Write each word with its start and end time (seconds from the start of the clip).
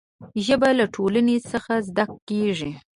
ژبه 0.45 0.69
له 0.79 0.85
ټولنې 0.95 1.37
څخه 1.51 1.73
زده 1.87 2.05
کېږي. 2.27 2.71